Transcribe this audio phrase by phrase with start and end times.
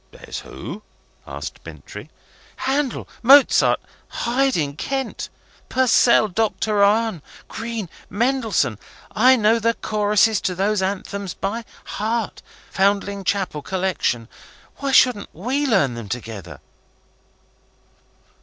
[0.09, 0.81] "There's who?"
[1.27, 2.09] asked Bintrey.
[2.55, 5.29] "Handel, Mozart, Haydn, Kent,
[5.69, 8.79] Purcell, Doctor Arne, Greene, Mendelssohn.
[9.11, 12.41] I know the choruses to those anthems by heart.
[12.71, 14.27] Foundling Chapel Collection.
[14.77, 16.61] Why shouldn't we learn them together?"